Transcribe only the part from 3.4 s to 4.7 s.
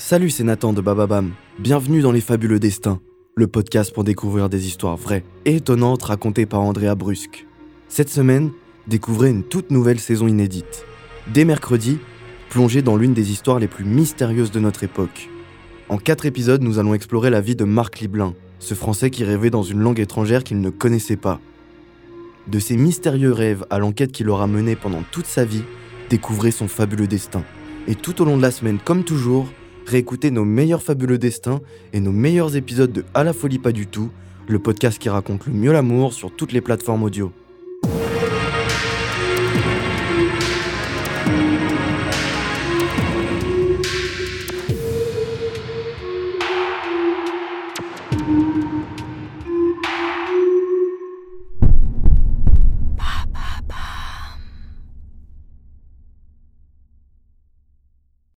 podcast pour découvrir des